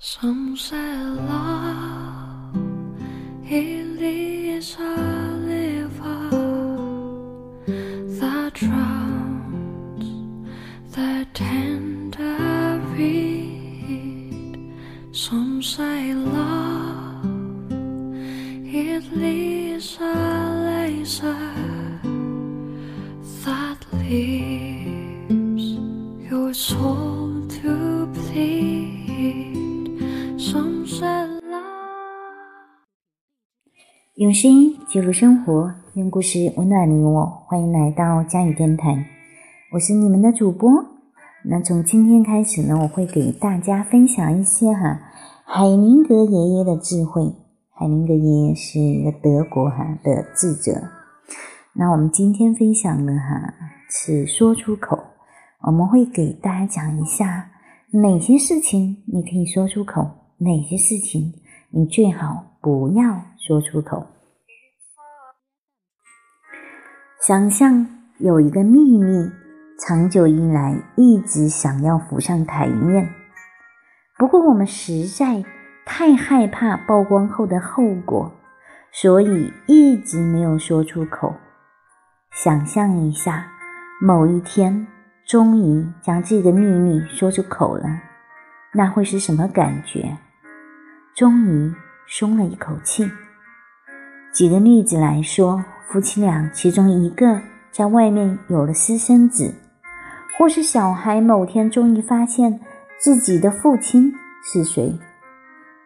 [0.00, 2.54] Some say love
[3.50, 4.94] it is a
[5.42, 6.30] river
[8.20, 10.06] that drowns
[10.94, 14.72] the tender reed.
[15.10, 16.37] Some say love
[34.28, 37.24] 用声音记录生活，用故事温暖你我。
[37.46, 39.06] 欢迎来到佳语电台，
[39.72, 40.70] 我是你们的主播。
[41.46, 45.00] 那从今天开始呢，我会给大家分享一些哈
[45.46, 47.32] 海明格爷爷的智慧。
[47.70, 50.78] 海明格爷爷是一个德国哈的智者。
[51.72, 53.54] 那我们今天分享的哈
[53.88, 54.98] 是说出口，
[55.62, 57.50] 我们会给大家讲一下
[57.92, 60.06] 哪些事情你可以说出口，
[60.36, 61.32] 哪些事情
[61.70, 64.04] 你最好不要说出口。
[67.28, 67.86] 想象
[68.20, 69.30] 有一个秘密，
[69.78, 73.06] 长久以来一直想要浮上台面，
[74.16, 75.44] 不过我们实在
[75.84, 78.32] 太害怕曝光后的后果，
[78.90, 81.34] 所以一直没有说出口。
[82.32, 83.46] 想象一下，
[84.00, 84.86] 某一天
[85.26, 87.84] 终于将这个秘密说出口了，
[88.72, 90.16] 那会是什么感觉？
[91.14, 91.74] 终于
[92.06, 93.06] 松了一口气。
[94.32, 97.40] 举个例子来说，夫妻俩其中一个
[97.72, 99.54] 在外面有了私生子，
[100.36, 102.60] 或是小孩某天终于发现
[102.98, 104.12] 自己的父亲
[104.44, 104.98] 是谁，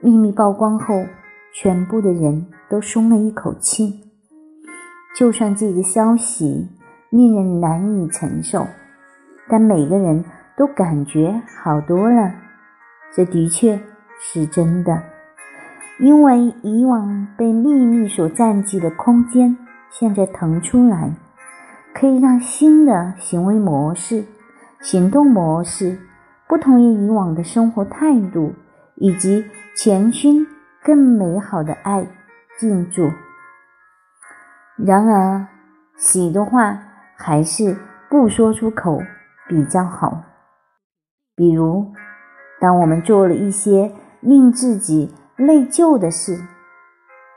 [0.00, 1.06] 秘密曝光后，
[1.54, 4.02] 全部的人都松了一口气。
[5.16, 6.68] 就算这个消息
[7.08, 8.66] 令人难以承受，
[9.48, 10.22] 但每个人
[10.58, 12.34] 都感觉好多了。
[13.14, 13.80] 这的确
[14.20, 15.02] 是真的，
[15.98, 19.56] 因为以往被秘密所占据的空间，
[19.90, 21.14] 现在腾出来，
[21.94, 24.24] 可以让新的行为模式、
[24.80, 25.98] 行动模式，
[26.46, 28.54] 不同于以往的生活态度，
[28.96, 30.46] 以及前熏
[30.82, 32.06] 更美好的爱
[32.58, 33.10] 进驻。
[34.76, 35.46] 然而，
[35.96, 36.78] 许多话
[37.16, 37.76] 还是
[38.10, 39.02] 不说出口
[39.48, 40.22] 比较好。
[41.34, 41.92] 比如，
[42.60, 46.42] 当我们做了一些令自己内疚的事，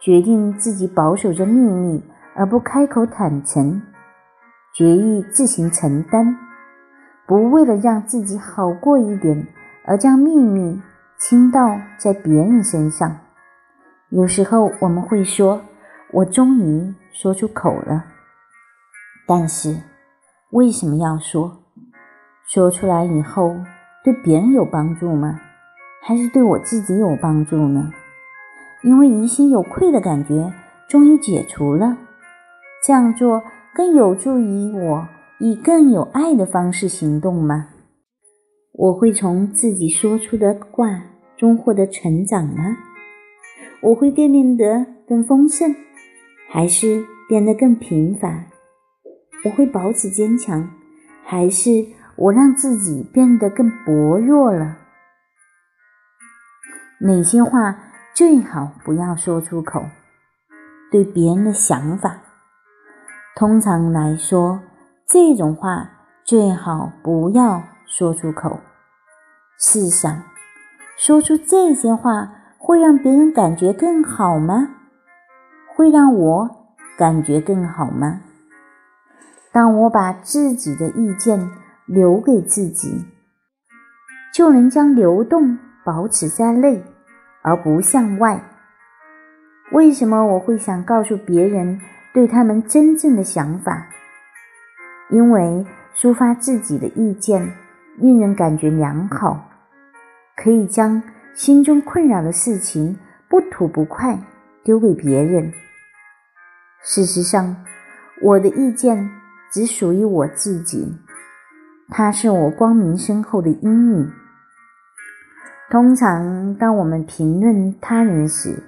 [0.00, 2.04] 决定自己保守着秘密
[2.34, 3.82] 而不开口坦诚，
[4.74, 6.36] 决意自行承担，
[7.26, 9.46] 不为了让自己好过一点
[9.84, 10.80] 而将秘密
[11.18, 13.18] 倾倒在别人身上。
[14.10, 15.62] 有时候我们会说
[16.12, 18.06] ：“我终于。”说出口了，
[19.26, 19.76] 但是
[20.48, 21.58] 为什么要说？
[22.46, 23.54] 说出来以后
[24.02, 25.38] 对别人有帮助吗？
[26.02, 27.92] 还是对我自己有帮助呢？
[28.82, 30.54] 因为疑心有愧的感觉
[30.88, 31.98] 终于解除了，
[32.84, 37.68] 这样做更有助于我以更有爱的方式行动吗？
[38.72, 41.04] 我会从自己说出的话
[41.36, 42.76] 中获得成长吗？
[43.82, 45.74] 我会变变得更丰盛？
[46.48, 48.46] 还是变得更平凡？
[49.44, 50.68] 我会保持坚强，
[51.24, 54.78] 还是我让自己变得更薄弱了？
[57.00, 59.84] 哪些话最好不要说出口？
[60.90, 62.20] 对别人的想法，
[63.34, 64.60] 通常来说，
[65.06, 65.88] 这种话
[66.22, 68.60] 最好不要说出口。
[69.58, 70.22] 试想，
[70.98, 74.68] 说出这些话会让别人感觉更好吗？
[75.74, 76.50] 会让我
[76.98, 78.20] 感觉更好吗？
[79.50, 81.50] 当我把自己的意见
[81.86, 83.06] 留给自己，
[84.34, 86.84] 就能将流动保持在内，
[87.40, 88.42] 而不向外。
[89.72, 91.80] 为什么我会想告诉别人
[92.12, 93.86] 对他们真正的想法？
[95.10, 95.64] 因为
[95.94, 97.52] 抒发自己的意见
[97.96, 99.50] 令人感觉良好，
[100.36, 101.02] 可以将
[101.34, 102.98] 心中困扰的事情
[103.28, 104.18] 不吐不快
[104.64, 105.52] 丢给别人。
[106.82, 107.56] 事实上，
[108.22, 109.10] 我的意见
[109.50, 110.98] 只属于我自己，
[111.88, 114.12] 它是我光明身后的阴影。
[115.70, 118.62] 通常，当我们评论他人时，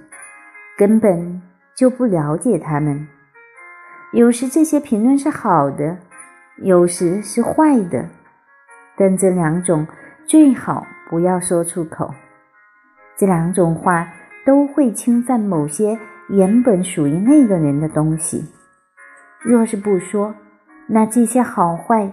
[0.76, 1.42] 根本
[1.74, 3.08] 就不了解他们。
[4.14, 5.98] 有时这些评论是好的，
[6.58, 8.08] 有时是坏的，
[8.96, 9.84] 但这两种
[10.24, 12.14] 最好不要说出口。
[13.16, 14.08] 这两种话
[14.46, 15.98] 都会侵犯某些。
[16.30, 18.46] 原本属于那个人的东西，
[19.42, 20.34] 若是不说，
[20.86, 22.10] 那这些好坏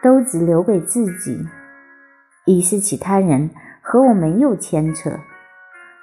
[0.00, 1.44] 都只留给自己，
[2.44, 3.50] 已是其他人
[3.80, 5.10] 和我没有牵扯，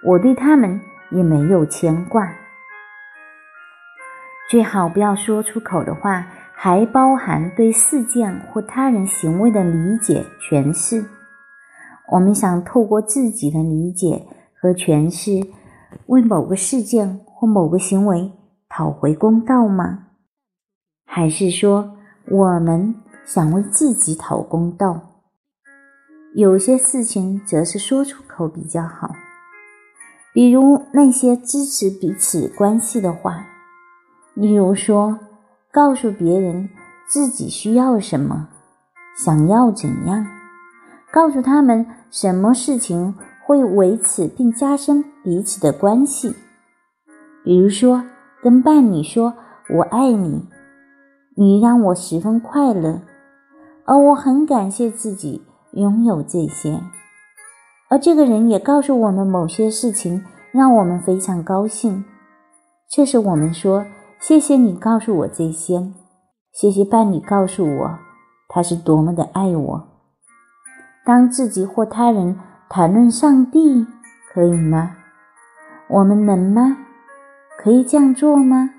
[0.03, 0.81] 我对他们
[1.11, 2.33] 也没有牵挂。
[4.49, 11.05] 最好不要说出口的话，还包含对事件或他人行为的理解诠释。
[12.11, 14.27] 我们想透过自己的理解
[14.61, 15.47] 和诠释，
[16.05, 18.31] 为某个事件或某个行为
[18.69, 20.09] 讨回公道吗？
[21.07, 21.97] 还是说
[22.29, 22.95] 我们
[23.25, 25.21] 想为自己讨公道？
[26.35, 29.15] 有些事情则是说出口比较好，
[30.33, 33.47] 比如那些支持彼此关系的话，
[34.35, 35.17] 例如说，
[35.71, 36.69] 告诉别人
[37.07, 38.47] 自己需要什么，
[39.17, 40.27] 想要怎样，
[41.11, 43.15] 告诉他们什么事情
[43.45, 46.35] 会维持并加深彼此的关系，
[47.43, 48.03] 比如说，
[48.43, 49.33] 跟伴侣说
[49.73, 50.47] “我爱你”，
[51.35, 53.01] 你让我十分快乐，
[53.85, 55.41] 而我很感谢自己。
[55.75, 56.79] 拥有这些，
[57.89, 60.23] 而这个人也告诉我们某些事情，
[60.53, 62.05] 让我们非常高兴。
[62.89, 63.85] 这时我们说
[64.19, 65.93] ：“谢谢你告诉我这些，
[66.51, 67.99] 谢谢伴侣告诉我
[68.47, 69.87] 他是多么的爱我。”
[71.05, 72.39] 当自己或他人
[72.69, 73.85] 谈论上帝，
[74.33, 74.97] 可以吗？
[75.87, 76.77] 我们能吗？
[77.57, 78.71] 可以这样做吗？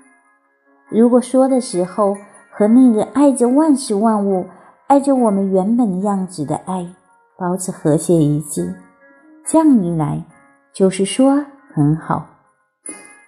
[0.89, 2.17] 如果说的时候
[2.51, 4.47] 和那个爱着万事万物。
[4.87, 6.87] 爱着我们原本的样子的爱，
[7.37, 8.73] 保持和谐一致，
[9.45, 10.23] 这样一来，
[10.71, 11.43] 就是说
[11.73, 12.25] 很好。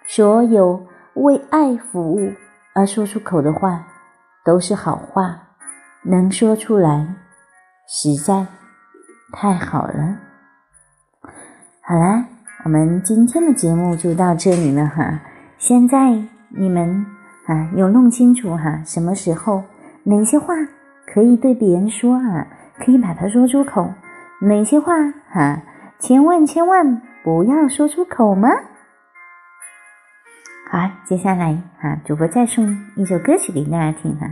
[0.06, 0.80] 所有
[1.14, 2.32] 为爱服务
[2.74, 3.86] 而说出口的话，
[4.44, 5.40] 都是好话，
[6.02, 7.14] 能说出来，
[7.88, 8.46] 实在
[9.32, 10.18] 太好了。
[11.82, 12.26] 好啦，
[12.64, 15.20] 我们今天的节目就到这里了哈。
[15.58, 17.04] 现在你们
[17.46, 19.64] 啊，有弄清楚哈，什么时候
[20.04, 20.54] 哪些话？
[21.12, 22.46] 可以对别人说啊，
[22.78, 23.92] 可以把它说出口。
[24.42, 24.94] 哪些话
[25.28, 25.60] 哈，
[25.98, 28.48] 千万千万不要说出口吗？
[30.68, 34.26] 好，接下来哈，主播再送一首歌曲给大家听哈，《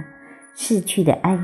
[0.54, 1.36] 逝去的爱》。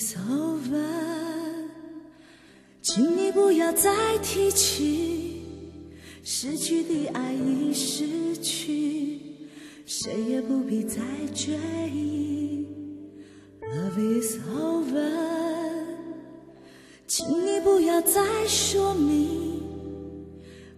[0.00, 0.78] It's over，
[2.80, 3.90] 请你不要再
[4.22, 5.17] 提起
[6.30, 9.18] 失去的爱已失去，
[9.86, 11.00] 谁也不必再
[11.34, 11.56] 追
[11.90, 12.66] 忆。
[13.62, 15.10] Love is over，
[17.06, 19.62] 请你不要再说明，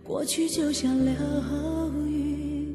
[0.05, 1.13] 过去就像流
[2.07, 2.73] 云，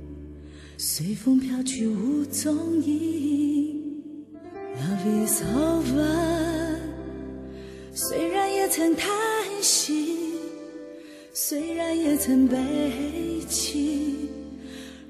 [0.77, 4.03] 随风飘去无踪影。
[4.75, 6.75] Love is over。
[7.93, 9.09] 虽然也曾叹，
[12.05, 12.55] 也曾悲
[13.49, 14.29] 泣，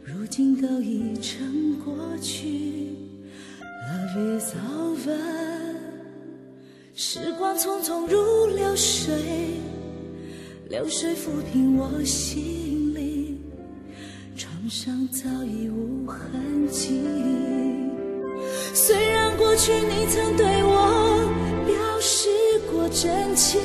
[0.06, 2.96] 如今都已成过去。
[3.86, 5.18] Love is over，
[6.96, 9.14] 时光匆匆如流水，
[10.70, 13.42] 流水抚平我心里
[14.38, 17.02] 创伤，早已无痕迹。
[18.74, 21.30] 虽然过去你曾对我
[21.68, 22.30] 表示。
[22.72, 23.62] 过真情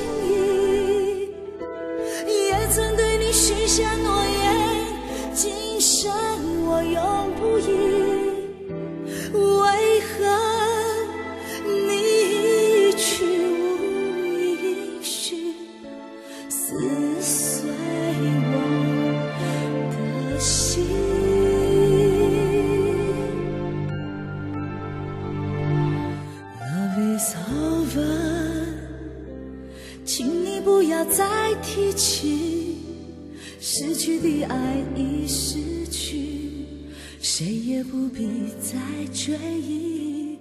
[38.71, 38.77] 在
[39.13, 40.39] 追忆。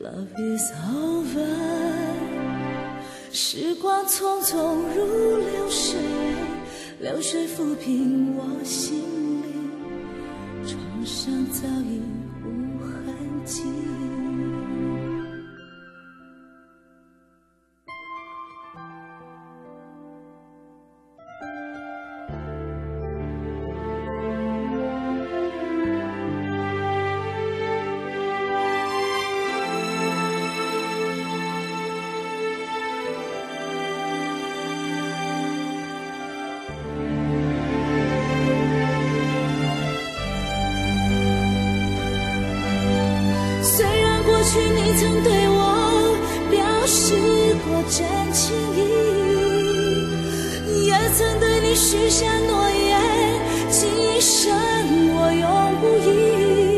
[0.00, 1.44] Love is over，
[3.32, 5.98] 时光匆匆如流水，
[7.00, 9.02] 流水抚平我心
[9.42, 9.46] 里
[10.66, 12.00] 创伤早已
[44.84, 46.14] 你曾对我
[46.50, 47.14] 表示
[47.64, 48.78] 过真情意
[50.86, 54.52] 也曾对你许下诺言今生
[55.14, 55.48] 我永
[55.80, 56.73] 不移。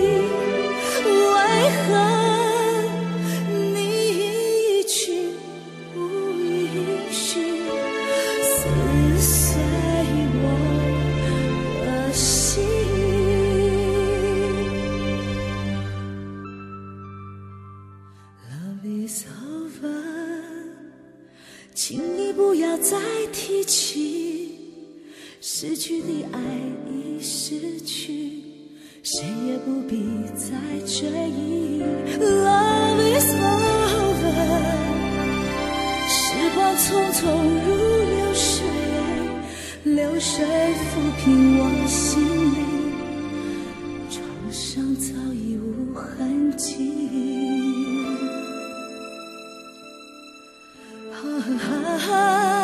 [30.37, 30.51] 再
[30.85, 31.83] 追忆
[32.21, 34.37] love is over
[36.07, 36.15] 时
[36.55, 37.25] 光匆匆
[37.65, 37.73] 如
[38.05, 38.69] 流水
[39.85, 42.59] 流水抚平我心灵
[44.11, 44.21] 创
[44.53, 46.93] 伤早已无痕迹。
[51.13, 52.56] 啊。